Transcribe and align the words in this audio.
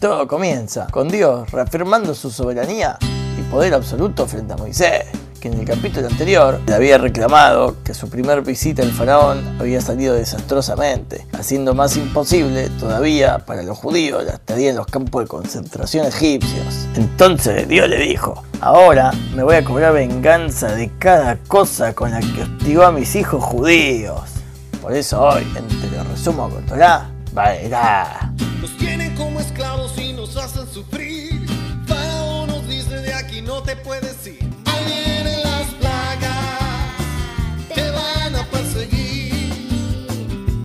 Todo 0.00 0.28
comienza 0.28 0.86
con 0.92 1.08
Dios 1.08 1.50
reafirmando 1.50 2.14
su 2.14 2.30
soberanía 2.30 2.98
y 3.36 3.42
poder 3.50 3.74
absoluto 3.74 4.28
frente 4.28 4.52
a 4.52 4.56
Moisés, 4.56 5.06
que 5.40 5.48
en 5.48 5.54
el 5.54 5.66
capítulo 5.66 6.06
anterior 6.06 6.60
le 6.64 6.72
había 6.72 6.98
reclamado 6.98 7.82
que 7.82 7.94
su 7.94 8.08
primer 8.08 8.42
visita 8.42 8.82
al 8.82 8.92
faraón 8.92 9.56
había 9.58 9.80
salido 9.80 10.14
desastrosamente, 10.14 11.26
haciendo 11.32 11.74
más 11.74 11.96
imposible 11.96 12.70
todavía 12.78 13.40
para 13.40 13.64
los 13.64 13.76
judíos 13.76 14.22
la 14.22 14.34
estadía 14.34 14.70
en 14.70 14.76
los 14.76 14.86
campos 14.86 15.24
de 15.24 15.26
concentración 15.26 16.06
egipcios. 16.06 16.86
Entonces 16.94 17.66
Dios 17.66 17.88
le 17.88 17.98
dijo, 17.98 18.44
ahora 18.60 19.10
me 19.34 19.42
voy 19.42 19.56
a 19.56 19.64
cobrar 19.64 19.94
venganza 19.94 20.76
de 20.76 20.92
cada 21.00 21.38
cosa 21.48 21.92
con 21.92 22.12
la 22.12 22.20
que 22.20 22.42
hostigó 22.42 22.84
a 22.84 22.92
mis 22.92 23.16
hijos 23.16 23.42
judíos. 23.42 24.20
Por 24.80 24.92
eso 24.92 25.20
hoy, 25.20 25.42
entre 25.56 25.90
lo 25.90 26.04
resumo 26.04 26.48
con 26.48 26.64
Torah. 26.66 27.10
Hacen 30.48 30.66
sufrir. 30.72 31.46
Dice 32.66 32.96
de 33.00 33.14
aquí 33.14 33.40
no 33.40 33.62
te 33.62 33.76
puedes 33.76 34.26
ir. 34.26 34.38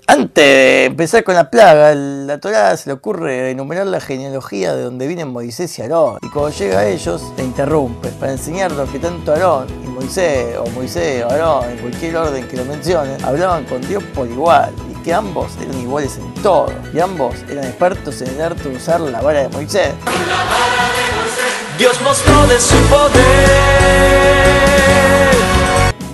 Antes 0.06 0.46
de 0.46 0.86
empezar 0.86 1.24
con 1.24 1.36
la 1.36 1.50
plaga, 1.50 1.96
la 1.96 2.40
Torá 2.40 2.78
se 2.78 2.90
le 2.90 2.94
ocurre 2.94 3.52
enumerar 3.52 3.88
la 3.88 4.00
genealogía 4.00 4.76
de 4.76 4.84
donde 4.84 5.08
vienen 5.08 5.30
Moisés 5.30 5.80
y 5.80 5.82
Aarón. 5.82 6.20
Y 6.22 6.30
cuando 6.30 6.52
llega 6.52 6.80
a 6.80 6.88
ellos, 6.88 7.24
te 7.36 7.44
interrumpe 7.44 8.10
para 8.20 8.34
enseñarnos 8.34 8.90
que 8.90 9.00
tanto 9.00 9.32
Aarón 9.34 9.68
y 9.84 9.88
Moisés, 9.88 10.58
o 10.58 10.68
Moisés 10.72 11.24
o 11.24 11.30
Aarón, 11.30 11.72
en 11.72 11.78
cualquier 11.80 12.16
orden 12.18 12.48
que 12.48 12.58
lo 12.58 12.66
mencionen, 12.66 13.24
hablaban 13.24 13.66
con 13.66 13.82
Dios 13.82 14.04
por 14.14 14.28
igual. 14.28 14.74
Que 15.04 15.14
ambos 15.14 15.52
eran 15.62 15.80
iguales 15.80 16.18
en 16.18 16.34
todo. 16.36 16.72
Y 16.94 17.00
ambos 17.00 17.36
eran 17.50 17.66
expertos 17.66 18.22
en 18.22 18.30
el 18.30 18.42
arte 18.42 18.70
de 18.70 18.78
usar 18.78 19.02
la 19.02 19.22
vara 19.22 19.42
de 19.42 19.50
Moisés. 19.50 19.94
Dios 21.78 22.00
mostró 22.02 22.48
de 22.48 22.60
su 22.60 22.76
poder. 22.84 24.24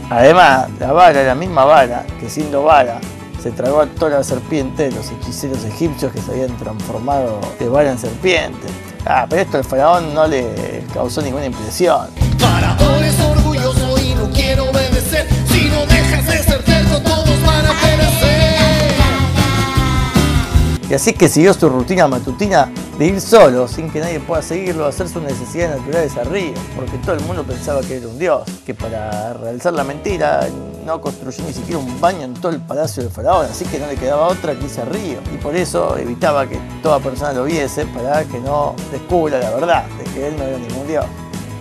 Además, 0.10 0.70
la 0.80 0.92
vara 0.92 1.22
la 1.22 1.36
misma 1.36 1.66
vara 1.66 2.04
que 2.20 2.30
siendo 2.30 2.64
vara 2.64 3.00
se 3.42 3.52
tragó 3.52 3.82
a 3.82 3.86
toda 3.86 4.18
la 4.18 4.24
serpiente 4.24 4.90
de 4.90 4.92
los 4.92 5.12
hechiceros 5.12 5.64
egipcios 5.66 6.12
que 6.12 6.20
se 6.22 6.32
habían 6.32 6.58
transformado 6.58 7.40
de 7.60 7.70
vara 7.70 7.92
en 7.92 7.98
serpiente. 8.00 8.68
Ah, 9.06 9.28
pero 9.30 9.44
esto 9.44 9.58
al 9.58 9.64
faraón 9.64 10.14
no 10.14 10.28
le 10.28 10.84
causó 10.94 11.22
ninguna 11.22 11.46
impresión. 11.46 12.08
Y 20.90 20.96
así 20.96 21.14
que 21.14 21.30
siguió 21.30 21.54
su 21.54 21.70
rutina 21.70 22.08
matutina 22.08 22.68
de 22.98 23.06
ir 23.06 23.22
solo, 23.22 23.68
sin 23.68 23.92
que 23.92 24.00
nadie 24.00 24.20
pueda 24.20 24.42
seguirlo, 24.42 24.86
a 24.86 24.90
hacer 24.90 25.08
sus 25.08 25.22
necesidades 25.22 25.78
naturales 25.78 26.18
arriba, 26.18 26.60
porque 26.76 26.98
todo 26.98 27.14
el 27.14 27.22
mundo 27.26 27.44
pensaba 27.44 27.82
que 27.82 27.98
era 27.98 28.08
un 28.08 28.18
dios, 28.18 28.42
que 28.66 28.74
para 28.74 29.34
realizar 29.34 29.72
la 29.74 29.84
mentira 29.84 30.48
no 30.88 31.00
construyó 31.00 31.44
ni 31.44 31.54
siquiera 31.54 31.78
un 31.78 32.02
baño 32.02 32.24
en 32.24 32.34
todo 32.34 32.54
el 32.54 32.60
palacio 32.60 33.04
del 33.04 33.12
faraón, 33.12 33.46
así 33.46 33.66
que 33.66 33.78
no 33.78 33.86
le 33.86 33.98
quedaba 33.98 34.30
otra 34.30 34.58
que 34.58 34.66
irse 34.66 34.82
al 34.82 34.90
río. 34.90 35.20
Y 35.32 35.38
por 35.38 35.56
eso 35.56 35.96
evitaba 35.96 36.48
que 36.50 36.60
toda 36.82 37.00
persona 37.00 37.34
lo 37.34 37.44
viese 37.44 37.86
para 37.86 38.24
que 38.26 38.40
no 38.40 38.74
descubra 38.92 39.40
la 39.40 39.52
verdad 39.52 39.86
de 39.86 40.04
que 40.06 40.28
él 40.28 40.38
no 40.38 40.44
era 40.44 40.58
ningún 40.58 40.88
dios. 40.88 41.06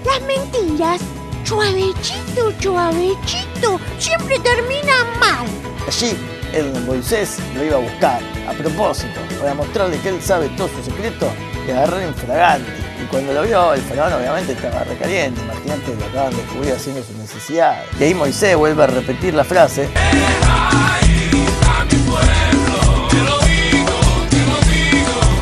Las 0.07 0.23
mentiras, 0.23 1.03
suavechito, 1.45 2.51
suavechito, 2.61 3.79
siempre 3.99 4.39
terminan 4.39 5.21
mal. 5.21 5.47
Allí 5.87 6.17
es 6.53 6.65
donde 6.65 6.81
Moisés 6.81 7.39
lo 7.55 7.65
iba 7.65 7.77
a 7.77 7.81
buscar, 7.81 8.21
a 8.49 8.53
propósito, 8.53 9.21
para 9.41 9.55
mostrarle 9.55 9.99
que 9.99 10.09
él 10.09 10.23
sabe 10.23 10.49
todos 10.51 10.71
sus 10.73 10.87
secretos 10.87 11.29
y 11.67 11.71
agarrar 11.71 12.03
en 12.03 12.15
fragante. 12.15 12.71
Y 13.03 13.07
cuando 13.07 13.33
lo 13.33 13.43
vio, 13.43 13.75
el 13.75 13.81
faraón 13.83 14.13
obviamente 14.15 14.53
estaba 14.53 14.85
recaliente, 14.85 15.41
imagínate 15.41 15.95
lo 15.99 16.07
acaban 16.07 16.31
de 16.31 16.37
descubrir 16.39 16.73
haciendo 16.73 17.03
sus 17.03 17.17
necesidades. 17.17 17.87
Y 18.01 18.05
ahí 18.05 18.15
Moisés 18.15 18.57
vuelve 18.57 18.85
a 18.85 18.87
repetir 18.87 19.35
la 19.35 19.45
frase. 19.45 19.89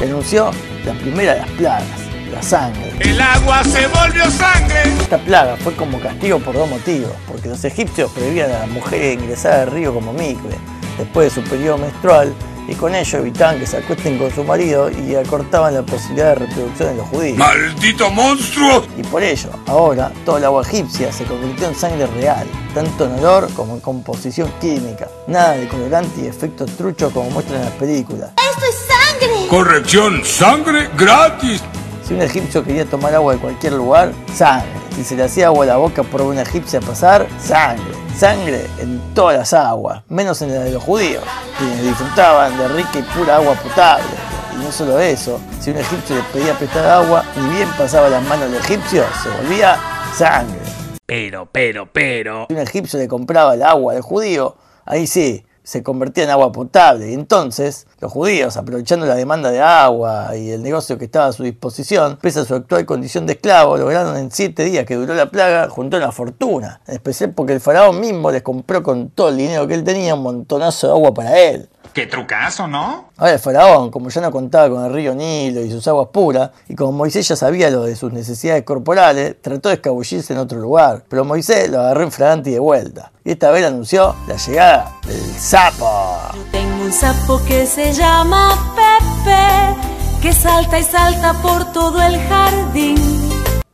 Denunció 0.00 0.50
la 0.84 0.92
primera 0.94 1.34
de 1.34 1.40
las 1.40 1.50
plagas, 1.50 2.00
la 2.32 2.42
sangre. 2.42 2.92
El 3.00 3.20
agua 3.20 3.64
se 3.64 3.86
volvió 3.86 4.30
sangre. 4.30 4.82
Esta 5.00 5.18
plaga 5.18 5.56
fue 5.56 5.74
como 5.74 6.00
castigo 6.00 6.38
por 6.40 6.54
dos 6.54 6.68
motivos, 6.68 7.12
porque 7.26 7.48
los 7.48 7.64
egipcios 7.64 8.10
prohibían 8.12 8.50
a 8.50 8.60
las 8.60 8.68
mujeres 8.68 9.14
ingresar 9.14 9.60
al 9.60 9.70
río 9.70 9.94
como 9.94 10.12
micre 10.12 10.56
después 10.98 11.34
de 11.34 11.42
su 11.42 11.48
periodo 11.48 11.78
menstrual 11.78 12.34
y 12.68 12.74
con 12.74 12.94
ello 12.94 13.18
evitaban 13.18 13.58
que 13.58 13.66
se 13.66 13.76
acuesten 13.76 14.18
con 14.18 14.30
su 14.30 14.42
marido 14.44 14.90
y 14.90 15.14
acortaban 15.14 15.74
la 15.74 15.82
posibilidad 15.82 16.30
de 16.30 16.46
reproducción 16.46 16.88
de 16.90 16.94
los 16.96 17.08
judíos. 17.08 17.38
¡Maldito 17.38 18.10
monstruo! 18.10 18.84
Y 18.96 19.02
por 19.04 19.22
ello, 19.22 19.50
ahora, 19.66 20.10
toda 20.24 20.38
el 20.38 20.44
agua 20.46 20.62
egipcia 20.62 21.12
se 21.12 21.24
convirtió 21.24 21.68
en 21.68 21.74
sangre 21.74 22.06
real, 22.08 22.46
tanto 22.74 23.06
en 23.06 23.12
olor 23.20 23.52
como 23.54 23.74
en 23.74 23.80
composición 23.80 24.50
química. 24.60 25.08
Nada 25.28 25.52
de 25.52 25.68
colorante 25.68 26.22
y 26.22 26.26
efecto 26.26 26.66
trucho 26.66 27.10
como 27.10 27.30
muestran 27.30 27.60
en 27.60 27.66
las 27.66 27.74
películas. 27.74 28.32
¡Esto 28.36 28.66
es 28.68 28.76
sangre! 28.86 29.48
Corrección, 29.48 30.24
sangre 30.24 30.88
gratis. 30.96 31.62
Si 32.06 32.14
un 32.14 32.22
egipcio 32.22 32.64
quería 32.64 32.84
tomar 32.84 33.14
agua 33.14 33.34
de 33.34 33.40
cualquier 33.40 33.74
lugar, 33.74 34.12
sangre. 34.34 34.70
Si 34.94 35.04
se 35.04 35.16
le 35.16 35.24
hacía 35.24 35.46
agua 35.46 35.64
a 35.64 35.68
la 35.68 35.76
boca 35.76 36.02
por 36.02 36.22
una 36.22 36.42
egipcia 36.42 36.80
pasar, 36.80 37.26
sangre. 37.40 37.95
Sangre 38.16 38.66
en 38.78 38.98
todas 39.14 39.36
las 39.36 39.52
aguas, 39.52 40.02
menos 40.08 40.40
en 40.40 40.54
la 40.54 40.60
de 40.60 40.72
los 40.72 40.82
judíos, 40.82 41.22
quienes 41.58 41.82
disfrutaban 41.82 42.56
de 42.56 42.68
rica 42.68 42.98
y 42.98 43.02
pura 43.02 43.36
agua 43.36 43.54
potable. 43.54 44.06
Y 44.54 44.64
no 44.64 44.72
solo 44.72 44.98
eso, 44.98 45.38
si 45.60 45.70
un 45.70 45.76
egipcio 45.76 46.16
le 46.16 46.22
pedía 46.32 46.54
prestar 46.54 46.86
agua, 46.86 47.22
ni 47.36 47.56
bien 47.56 47.68
pasaba 47.76 48.08
las 48.08 48.22
manos 48.22 48.50
del 48.50 48.60
egipcio, 48.62 49.04
se 49.22 49.28
volvía 49.28 49.78
sangre. 50.14 50.58
Pero, 51.04 51.46
pero, 51.52 51.92
pero. 51.92 52.46
Si 52.48 52.54
un 52.54 52.60
egipcio 52.60 52.98
le 52.98 53.06
compraba 53.06 53.52
el 53.52 53.62
agua 53.62 53.92
del 53.92 54.02
judío, 54.02 54.56
ahí 54.86 55.06
sí, 55.06 55.45
se 55.66 55.82
convertía 55.82 56.22
en 56.22 56.30
agua 56.30 56.52
potable. 56.52 57.12
Entonces, 57.12 57.88
los 57.98 58.12
judíos, 58.12 58.56
aprovechando 58.56 59.04
la 59.04 59.16
demanda 59.16 59.50
de 59.50 59.60
agua 59.60 60.36
y 60.36 60.50
el 60.50 60.62
negocio 60.62 60.96
que 60.96 61.06
estaba 61.06 61.26
a 61.26 61.32
su 61.32 61.42
disposición, 61.42 62.18
pese 62.22 62.38
a 62.38 62.44
su 62.44 62.54
actual 62.54 62.86
condición 62.86 63.26
de 63.26 63.32
esclavo, 63.32 63.76
lograron 63.76 64.16
en 64.16 64.30
siete 64.30 64.62
días 64.62 64.86
que 64.86 64.94
duró 64.94 65.12
la 65.14 65.28
plaga 65.28 65.68
juntar 65.68 66.00
una 66.00 66.12
fortuna. 66.12 66.80
En 66.86 66.94
especial 66.94 67.32
porque 67.32 67.52
el 67.52 67.60
faraón 67.60 68.00
mismo 68.00 68.30
les 68.30 68.42
compró 68.42 68.84
con 68.84 69.10
todo 69.10 69.30
el 69.30 69.38
dinero 69.38 69.66
que 69.66 69.74
él 69.74 69.82
tenía 69.82 70.14
un 70.14 70.22
montonazo 70.22 70.86
de 70.86 70.92
agua 70.92 71.12
para 71.12 71.36
él. 71.36 71.68
Qué 71.96 72.06
trucazo, 72.06 72.68
¿no? 72.68 73.06
Ahora 73.16 73.32
el 73.32 73.38
faraón, 73.38 73.90
como 73.90 74.10
ya 74.10 74.20
no 74.20 74.30
contaba 74.30 74.68
con 74.68 74.84
el 74.84 74.92
río 74.92 75.14
Nilo 75.14 75.62
y 75.62 75.70
sus 75.70 75.88
aguas 75.88 76.08
puras, 76.12 76.50
y 76.68 76.74
como 76.74 76.92
Moisés 76.92 77.26
ya 77.26 77.36
sabía 77.36 77.70
lo 77.70 77.84
de 77.84 77.96
sus 77.96 78.12
necesidades 78.12 78.64
corporales, 78.64 79.36
trató 79.40 79.70
de 79.70 79.76
escabullirse 79.76 80.34
en 80.34 80.40
otro 80.40 80.58
lugar. 80.58 81.04
Pero 81.08 81.24
Moisés 81.24 81.70
lo 81.70 81.80
agarró 81.80 82.02
en 82.02 82.12
fragante 82.12 82.50
y 82.50 82.52
de 82.52 82.58
vuelta. 82.58 83.12
Y 83.24 83.30
esta 83.30 83.50
vez 83.50 83.64
anunció 83.64 84.14
la 84.28 84.36
llegada 84.36 84.92
del 85.06 85.22
sapo. 85.38 86.18
Tengo 86.52 86.84
un 86.84 86.92
sapo 86.92 87.40
que 87.48 87.64
se 87.64 87.94
llama 87.94 88.74
Pepe, 88.76 90.20
que 90.20 90.34
salta 90.34 90.78
y 90.78 90.84
salta 90.84 91.32
por 91.40 91.72
todo 91.72 92.02
el 92.02 92.20
jardín. 92.28 93.25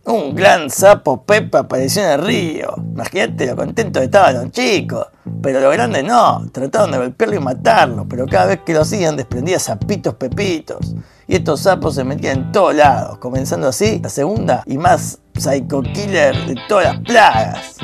Un 0.05 0.35
gran 0.35 0.69
sapo 0.69 1.23
Pepe 1.23 1.59
apareció 1.59 2.03
en 2.03 2.11
el 2.11 2.27
río. 2.27 2.75
Imagínate 2.77 3.47
lo 3.47 3.57
contentos 3.57 4.01
que 4.01 4.05
estaban 4.07 4.35
los 4.35 4.51
chicos. 4.51 5.07
Pero 5.41 5.61
los 5.61 5.73
grandes 5.73 6.03
no, 6.03 6.45
trataron 6.51 6.91
de 6.91 6.99
golpearlo 6.99 7.37
y 7.37 7.39
matarlo, 7.39 8.07
pero 8.09 8.27
cada 8.27 8.47
vez 8.47 8.61
que 8.67 8.75
lo 8.75 8.81
hacían 8.81 9.17
desprendía 9.17 9.61
sapitos 9.61 10.15
pepitos. 10.15 10.95
Y 11.29 11.37
estos 11.37 11.61
sapos 11.61 11.95
se 11.95 12.03
metían 12.03 12.39
en 12.39 12.53
todos 12.53 12.75
lados, 12.75 13.19
comenzando 13.19 13.69
así 13.69 14.01
la 14.03 14.09
segunda 14.09 14.65
y 14.67 14.77
más 14.77 15.21
psycho 15.39 15.83
killer 15.83 16.35
de 16.47 16.57
todas 16.69 16.87
las 16.87 17.01
plagas. 17.05 17.77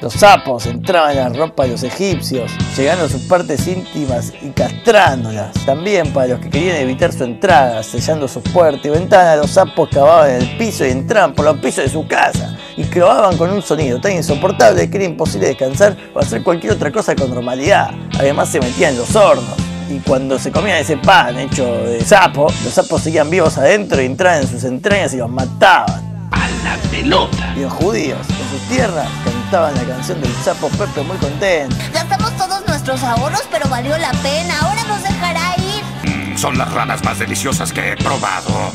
Los 0.00 0.12
sapos 0.12 0.66
entraban 0.66 1.10
en 1.10 1.16
la 1.16 1.28
ropa 1.30 1.64
de 1.64 1.70
los 1.70 1.82
egipcios, 1.82 2.52
llegando 2.76 3.06
a 3.06 3.08
sus 3.08 3.22
partes 3.22 3.66
íntimas 3.66 4.32
y 4.42 4.50
castrándolas. 4.50 5.54
También 5.64 6.12
para 6.12 6.28
los 6.28 6.40
que 6.40 6.50
querían 6.50 6.76
evitar 6.76 7.12
su 7.12 7.24
entrada, 7.24 7.82
sellando 7.82 8.28
sus 8.28 8.42
puertas 8.42 8.84
y 8.84 8.90
ventanas, 8.90 9.38
los 9.38 9.50
sapos 9.50 9.88
cavaban 9.88 10.30
en 10.30 10.42
el 10.42 10.56
piso 10.58 10.84
y 10.84 10.90
entraban 10.90 11.32
por 11.32 11.44
los 11.44 11.56
pisos 11.58 11.84
de 11.84 11.90
su 11.90 12.06
casa. 12.06 12.56
Y 12.76 12.84
croaban 12.84 13.38
con 13.38 13.50
un 13.50 13.62
sonido 13.62 13.98
tan 14.00 14.12
insoportable 14.12 14.90
que 14.90 14.96
era 14.98 15.06
imposible 15.06 15.48
descansar 15.48 15.96
o 16.14 16.18
hacer 16.18 16.42
cualquier 16.42 16.74
otra 16.74 16.92
cosa 16.92 17.16
con 17.16 17.30
normalidad. 17.30 17.90
Además 18.18 18.50
se 18.50 18.60
metían 18.60 18.92
en 18.92 18.98
los 18.98 19.16
hornos. 19.16 19.56
Y 19.88 20.00
cuando 20.00 20.38
se 20.38 20.50
comían 20.50 20.78
ese 20.78 20.96
pan 20.96 21.38
hecho 21.38 21.64
de 21.64 22.04
sapo, 22.04 22.48
los 22.64 22.74
sapos 22.74 23.02
seguían 23.02 23.30
vivos 23.30 23.56
adentro 23.56 24.02
y 24.02 24.06
entraban 24.06 24.42
en 24.42 24.48
sus 24.48 24.64
entrañas 24.64 25.14
y 25.14 25.16
los 25.16 25.30
mataban. 25.30 26.28
A 26.32 26.48
la 26.64 26.76
pelota. 26.90 27.54
Y 27.56 27.60
los 27.60 27.72
judíos, 27.72 28.18
en 28.28 28.58
sus 28.58 28.68
tierras, 28.68 29.08
cantaban 29.24 29.74
la 29.76 29.84
canción 29.84 30.20
del 30.20 30.32
sapo 30.44 30.68
Pepe 30.70 31.02
muy 31.02 31.16
contento. 31.18 31.76
Gastamos 31.92 32.36
todos 32.36 32.55
nuestros 32.86 33.02
ahorros, 33.10 33.42
pero 33.50 33.68
valió 33.68 33.98
la 33.98 34.12
pena. 34.22 34.60
Ahora 34.60 34.84
nos 34.84 35.02
dejará 35.02 35.54
ir. 35.56 36.08
Mm, 36.08 36.36
Son 36.38 36.56
las 36.56 36.72
ranas 36.72 37.02
más 37.02 37.18
deliciosas 37.18 37.72
que 37.72 37.92
he 37.92 37.96
probado. 37.96 38.70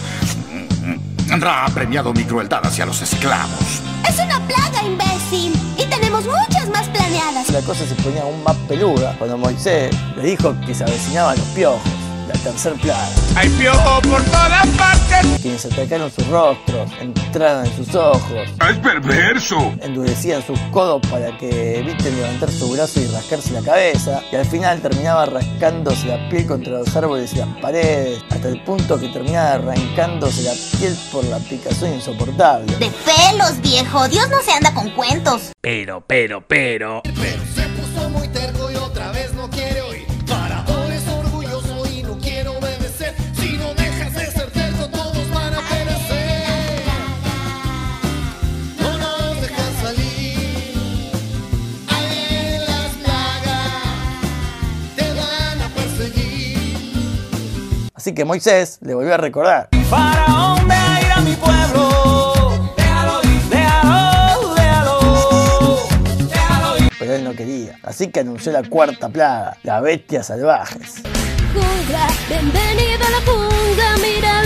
Mm, 0.84 1.40
Ra 1.40 1.66
ha 1.66 1.70
premiado 1.70 2.12
mi 2.14 2.26
crueldad 2.26 2.60
hacia 2.66 2.86
los 2.86 3.02
esclavos. 3.02 3.82
Es 4.10 4.20
una 4.20 4.40
plaga, 4.48 4.84
imbécil. 4.86 5.54
Y 5.78 5.86
tenemos 5.86 6.26
muchas 6.26 6.68
más 6.70 6.90
planeadas. 6.90 7.50
La 7.52 7.62
cosa 7.62 7.86
se 7.88 7.96
ponía 7.96 8.24
aún 8.24 8.44
más 8.44 8.58
peluda 8.68 9.16
cuando 9.18 9.38
Moisés 9.38 9.96
le 10.18 10.24
dijo 10.24 10.54
que 10.66 10.76
se 10.76 10.84
avecinaban 10.84 11.38
los 11.38 11.48
piojos. 11.50 11.82
La 12.28 12.34
tercer 12.36 12.74
plaga. 12.76 13.08
Hay 13.36 13.50
piojo 13.50 14.02
por 14.02 14.24
todas 14.26 14.68
partes. 14.78 15.42
Quienes 15.42 15.66
atacaron 15.66 16.12
sus 16.12 16.28
rostros, 16.28 16.90
entraron 17.00 17.66
en 17.66 17.76
sus 17.76 17.94
ojos, 17.96 18.50
Es 18.70 18.78
perverso. 18.80 19.74
endurecían 19.82 20.46
sus 20.46 20.60
codos 20.72 21.02
para 21.10 21.36
que 21.38 21.80
eviten 21.80 22.16
levantar 22.16 22.52
su 22.52 22.70
brazo 22.72 23.00
y 23.00 23.08
rascarse 23.08 23.52
la 23.54 23.62
cabeza, 23.62 24.22
y 24.32 24.36
al 24.36 24.46
final 24.46 24.82
terminaba 24.82 25.26
rascándose 25.26 26.08
la 26.08 26.30
piel 26.30 26.46
contra 26.48 26.74
los 26.74 26.96
árboles 26.96 27.34
y 27.34 27.38
las 27.38 27.48
paredes, 27.62 28.20
hasta 28.30 28.48
el 28.50 28.62
punto 28.64 29.00
que 29.00 29.08
terminaba 29.10 29.54
arrancándose 29.54 30.44
la 30.44 30.54
piel 30.80 30.96
por 31.12 31.24
la 31.26 31.38
picazón 31.40 31.94
insoportable. 31.94 32.76
De 32.78 32.92
pelos, 33.06 33.60
viejo. 33.62 34.08
Dios 34.08 34.30
no 34.30 34.42
se 34.42 34.52
anda 34.52 34.74
con 34.74 34.90
cuentos. 34.92 35.52
Pero, 35.62 36.04
pero, 36.06 36.42
pero. 36.48 37.02
Pero 37.04 37.44
se 37.56 37.62
puso 37.70 38.10
muy 38.10 38.28
terco 38.30 38.61
Así 58.12 58.16
que 58.18 58.26
Moisés 58.26 58.78
le 58.82 58.94
volvió 58.94 59.14
a 59.14 59.18
recordar. 59.18 59.70
¿Para 59.90 60.26
dónde 60.28 60.76
ir 61.02 61.12
a 61.14 61.22
mi 61.22 61.34
pueblo? 61.34 62.60
Déjalo 62.76 63.22
ir, 63.24 63.42
déjalo, 63.50 64.54
déjalo. 64.54 65.78
Déjalo 66.28 66.78
ir. 66.78 66.90
pero 67.00 67.14
él 67.16 67.24
no 67.24 67.34
quería. 67.34 67.80
Así 67.84 68.12
que 68.12 68.20
anunció 68.20 68.52
la 68.52 68.64
cuarta 68.64 69.08
plaga, 69.08 69.56
las 69.64 69.82
bestias 69.82 70.28
salvajes. 70.28 70.96
Jungla, 71.54 72.08
bienvenido 72.28 73.06
a 73.08 73.12
la 73.12 73.22
jungla, 73.22 73.96
lobbies. 73.98 74.41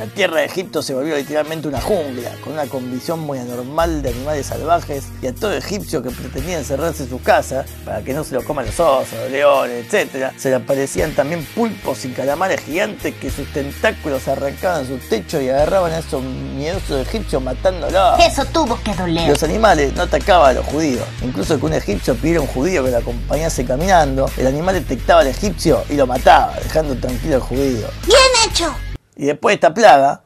La 0.00 0.06
tierra 0.06 0.38
de 0.38 0.46
Egipto 0.46 0.80
se 0.80 0.94
volvió 0.94 1.14
literalmente 1.14 1.68
una 1.68 1.78
jungla, 1.78 2.30
con 2.42 2.54
una 2.54 2.64
condición 2.64 3.20
muy 3.20 3.36
anormal 3.36 4.00
de 4.00 4.08
animales 4.08 4.46
salvajes 4.46 5.04
y 5.20 5.26
a 5.26 5.34
todo 5.34 5.52
egipcio 5.52 6.02
que 6.02 6.10
pretendía 6.10 6.56
encerrarse 6.56 7.02
en 7.02 7.10
su 7.10 7.20
casa 7.20 7.66
para 7.84 8.00
que 8.00 8.14
no 8.14 8.24
se 8.24 8.34
lo 8.34 8.42
coman 8.42 8.64
los 8.64 8.80
osos, 8.80 9.12
los 9.12 9.30
leones, 9.30 9.92
etc., 9.92 10.32
se 10.38 10.48
le 10.48 10.56
aparecían 10.56 11.12
también 11.14 11.44
pulpos 11.54 12.02
y 12.06 12.12
calamares 12.12 12.62
gigantes 12.62 13.14
que 13.16 13.30
sus 13.30 13.52
tentáculos 13.52 14.26
arrancaban 14.26 14.86
su 14.86 14.96
techo 14.96 15.38
y 15.38 15.50
agarraban 15.50 15.92
a 15.92 15.98
esos 15.98 16.22
miedosos 16.22 17.06
egipcios 17.06 17.42
matándolos. 17.42 18.18
Eso 18.20 18.46
tuvo 18.46 18.80
que 18.82 18.94
doler. 18.94 19.28
Los 19.28 19.42
animales 19.42 19.92
no 19.92 20.04
atacaban 20.04 20.52
a 20.52 20.52
los 20.54 20.64
judíos. 20.64 21.04
Incluso 21.22 21.60
que 21.60 21.66
un 21.66 21.74
egipcio 21.74 22.14
pidiera 22.14 22.40
a 22.40 22.42
un 22.44 22.48
judío 22.48 22.82
que 22.82 22.90
lo 22.90 22.96
acompañase 22.96 23.66
caminando, 23.66 24.30
el 24.38 24.46
animal 24.46 24.76
detectaba 24.76 25.20
al 25.20 25.26
egipcio 25.26 25.84
y 25.90 25.96
lo 25.96 26.06
mataba, 26.06 26.54
dejando 26.54 26.96
tranquilo 26.96 27.34
al 27.34 27.42
judío. 27.42 27.86
Bien 28.06 28.50
hecho. 28.50 28.74
Y 29.16 29.26
después 29.26 29.52
de 29.52 29.54
esta 29.56 29.74
plaga, 29.74 30.22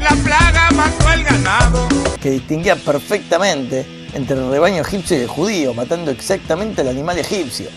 La 0.00 0.10
plaga 0.24 0.70
mató 0.72 1.12
el 1.12 1.24
ganado. 1.24 1.88
que 2.20 2.30
distinguía 2.30 2.76
perfectamente 2.76 3.86
entre 4.14 4.36
el 4.36 4.50
rebaño 4.50 4.82
egipcio 4.82 5.16
y 5.18 5.22
el 5.22 5.28
judío, 5.28 5.72
matando 5.74 6.10
exactamente 6.10 6.80
al 6.82 6.88
animal 6.88 7.18
egipcio. 7.18 7.68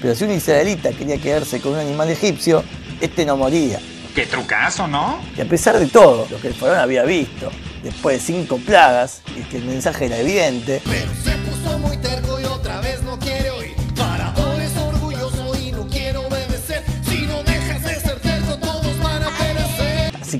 Pero 0.00 0.14
si 0.14 0.24
un 0.24 0.32
israelita 0.32 0.90
quería 0.92 1.18
quedarse 1.18 1.60
con 1.60 1.72
un 1.72 1.78
animal 1.78 2.08
egipcio, 2.10 2.62
este 3.00 3.24
no 3.24 3.36
moría. 3.36 3.80
Qué 4.14 4.26
trucazo, 4.26 4.86
¿no? 4.86 5.20
Y 5.36 5.40
a 5.40 5.44
pesar 5.48 5.78
de 5.78 5.86
todo 5.86 6.26
lo 6.30 6.40
que 6.40 6.48
el 6.48 6.54
faraón 6.54 6.78
había 6.80 7.04
visto, 7.04 7.50
después 7.82 8.18
de 8.18 8.24
cinco 8.34 8.58
plagas, 8.58 9.22
y 9.36 9.42
que 9.42 9.56
el 9.58 9.64
mensaje 9.64 10.06
era 10.06 10.18
evidente, 10.18 10.80
Pero 10.84 11.10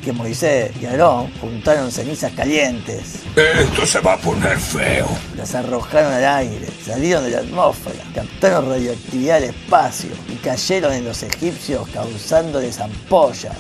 que 0.09 0.13
Moisés 0.15 0.71
y 0.81 0.87
Aarón 0.87 1.31
juntaron 1.39 1.93
cenizas 1.93 2.33
calientes, 2.33 3.17
Esto 3.37 3.85
se 3.85 4.01
va 4.01 4.15
a 4.15 4.17
poner 4.17 4.59
feo. 4.59 5.07
las 5.37 5.55
arrojaron 5.55 6.11
al 6.11 6.25
aire, 6.25 6.67
salieron 6.83 7.25
de 7.25 7.31
la 7.33 7.39
atmósfera, 7.41 8.03
captaron 8.15 8.71
radioactividad 8.71 9.41
del 9.41 9.51
espacio 9.51 10.09
y 10.33 10.37
cayeron 10.37 10.95
en 10.95 11.05
los 11.05 11.23
egipcios 11.23 11.87
causándoles 11.91 12.81
ampollas, 12.81 13.53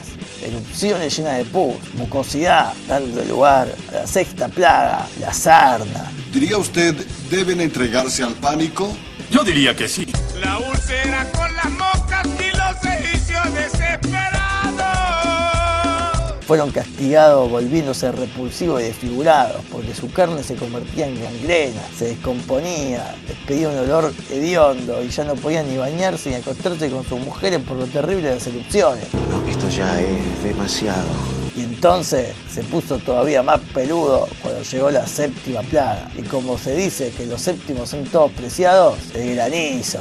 erupciones 0.42 1.14
llenas 1.18 1.36
de 1.36 1.44
pus, 1.44 1.74
mucosidad, 1.98 2.72
dando 2.88 3.22
lugar 3.24 3.68
a 3.90 3.92
la 3.92 4.06
sexta 4.06 4.48
plaga, 4.48 5.06
la 5.20 5.34
sarna. 5.34 6.10
¿Diría 6.32 6.56
usted, 6.56 6.94
deben 7.30 7.60
entregarse 7.60 8.22
al 8.22 8.32
pánico? 8.36 8.96
Yo 9.30 9.44
diría 9.44 9.76
que 9.76 9.86
sí. 9.86 10.10
La 10.42 10.56
úlcera 10.58 11.30
con 11.32 11.47
Fueron 16.48 16.70
castigados 16.70 17.50
volviéndose 17.50 18.10
repulsivos 18.10 18.80
y 18.80 18.84
desfigurados 18.84 19.62
porque 19.70 19.94
su 19.94 20.10
carne 20.10 20.42
se 20.42 20.54
convertía 20.54 21.06
en 21.06 21.20
gangrena, 21.20 21.82
se 21.94 22.06
descomponía, 22.06 23.14
despedía 23.26 23.68
un 23.68 23.76
olor 23.76 24.14
hediondo 24.30 25.04
y 25.04 25.10
ya 25.10 25.24
no 25.24 25.34
podían 25.34 25.68
ni 25.68 25.76
bañarse 25.76 26.30
ni 26.30 26.36
acostarse 26.36 26.88
con 26.88 27.04
sus 27.04 27.20
mujeres 27.20 27.60
por 27.60 27.76
lo 27.76 27.84
terrible 27.84 28.30
de 28.30 28.36
las 28.36 28.46
erupciones. 28.46 29.04
Esto 29.46 29.68
ya 29.68 30.00
es 30.00 30.42
demasiado. 30.42 31.06
Y 31.54 31.64
entonces 31.64 32.28
se 32.50 32.64
puso 32.64 32.96
todavía 32.96 33.42
más 33.42 33.60
peludo 33.74 34.26
cuando 34.40 34.62
llegó 34.62 34.90
la 34.90 35.06
séptima 35.06 35.60
plaga. 35.60 36.10
Y 36.16 36.22
como 36.22 36.56
se 36.56 36.74
dice 36.74 37.10
que 37.10 37.26
los 37.26 37.42
séptimos 37.42 37.90
son 37.90 38.04
todos 38.04 38.32
preciados, 38.32 38.96
el 39.14 39.34
granizo. 39.34 40.00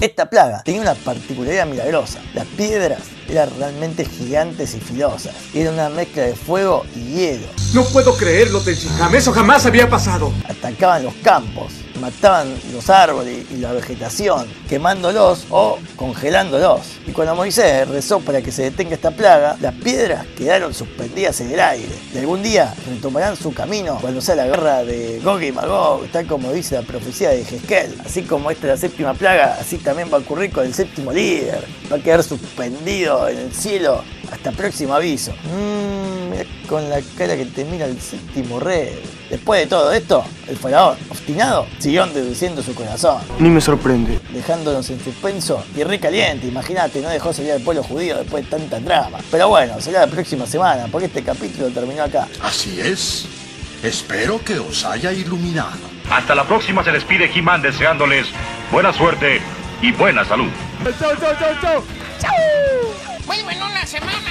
Esta 0.00 0.28
plaga 0.28 0.62
tenía 0.62 0.82
una 0.82 0.94
particularidad 0.94 1.66
milagrosa. 1.66 2.20
Las 2.34 2.46
piedras 2.48 3.00
eran 3.30 3.48
realmente 3.58 4.04
gigantes 4.04 4.74
y 4.74 4.80
filosas. 4.80 5.34
Era 5.54 5.70
una 5.70 5.88
mezcla 5.88 6.24
de 6.24 6.34
fuego 6.34 6.84
y 6.94 7.14
hielo. 7.14 7.46
No 7.72 7.82
puedo 7.84 8.14
creerlo, 8.14 8.60
Tenshinhan. 8.60 9.14
Eso 9.14 9.32
jamás 9.32 9.64
había 9.64 9.88
pasado. 9.88 10.32
Atacaban 10.46 11.02
los 11.02 11.14
campos, 11.14 11.72
mataban 11.96 12.54
los 12.72 12.90
árboles 12.90 13.46
y 13.50 13.56
la 13.56 13.72
vegetación, 13.72 14.46
quemándolos 14.68 15.46
o 15.50 15.78
congelándolos. 15.96 16.80
Y 17.06 17.12
cuando 17.12 17.34
Moisés 17.34 17.88
rezó 17.88 18.20
para 18.20 18.42
que 18.42 18.52
se 18.52 18.62
detenga 18.62 18.94
esta 18.94 19.10
plaga, 19.10 19.56
las 19.60 19.74
piedras 19.74 20.26
quedaron 20.36 20.74
suspendidas 20.74 21.40
en 21.40 21.52
el 21.52 21.60
aire. 21.60 21.92
Y 22.14 22.18
algún 22.18 22.42
día 22.42 22.74
retomarán 22.88 23.36
su 23.36 23.52
camino 23.52 23.98
cuando 24.00 24.20
sea 24.20 24.34
la 24.34 24.46
guerra 24.46 24.84
de 24.84 25.20
Gog 25.22 25.42
y 25.42 25.52
Magog, 25.52 26.06
tal 26.08 26.26
como 26.26 26.52
dice 26.52 26.76
la 26.76 26.82
profecía 26.82 27.30
de 27.30 27.44
Jezquel. 27.44 27.94
Así 28.04 28.22
como 28.22 28.50
esta 28.50 28.66
es 28.66 28.72
la 28.72 28.76
séptima 28.88 29.14
plaga, 29.14 29.56
así 29.60 29.78
también 29.78 30.10
va 30.12 30.18
a 30.18 30.20
ocurrir 30.20 30.50
con 30.52 30.64
el 30.64 30.74
séptimo 30.74 31.12
líder. 31.12 31.64
Va 31.90 31.96
a 31.96 32.00
quedar 32.00 32.22
suspendido 32.22 33.28
en 33.28 33.38
el 33.38 33.52
cielo 33.52 34.02
hasta 34.30 34.52
próximo 34.52 34.94
aviso. 34.94 35.32
Mirá 36.30 36.44
con 36.66 36.88
la 36.90 37.00
cara 37.16 37.36
que 37.36 37.46
te 37.46 37.64
mira 37.64 37.86
el 37.86 38.00
séptimo 38.00 38.58
rey. 38.60 39.00
Después 39.30 39.60
de 39.60 39.66
todo 39.66 39.92
esto, 39.92 40.24
el 40.46 40.56
faraón, 40.56 40.96
obstinado, 41.10 41.66
siguió 41.78 42.04
endureciendo 42.04 42.62
su 42.62 42.74
corazón, 42.74 43.20
Ni 43.38 43.48
me 43.48 43.60
sorprende. 43.60 44.20
dejándonos 44.30 44.88
en 44.90 45.02
suspenso 45.02 45.64
y 45.76 45.82
recaliente. 45.82 46.46
Imagínate, 46.46 47.00
no 47.00 47.08
dejó 47.08 47.32
salir 47.32 47.52
al 47.52 47.60
pueblo 47.62 47.82
judío 47.82 48.18
después 48.18 48.44
de 48.44 48.50
tanta 48.58 48.78
trama. 48.80 49.18
Pero 49.30 49.48
bueno, 49.48 49.80
será 49.80 50.00
la 50.00 50.06
próxima 50.06 50.46
semana, 50.46 50.86
porque 50.90 51.06
este 51.06 51.22
capítulo 51.22 51.68
terminó 51.70 52.04
acá. 52.04 52.28
Así 52.42 52.80
es. 52.80 53.26
Espero 53.82 54.40
que 54.44 54.58
os 54.58 54.84
haya 54.84 55.12
iluminado. 55.12 55.76
Hasta 56.10 56.34
la 56.34 56.44
próxima 56.44 56.84
se 56.84 56.92
despide 56.92 57.30
He-Man 57.34 57.62
deseándoles 57.62 58.28
buena 58.70 58.92
suerte 58.92 59.40
y 59.82 59.92
buena 59.92 60.24
salud. 60.24 60.50
Vuelvo 63.26 63.50
en 63.50 63.62
una 63.62 63.86
semana. 63.86 64.22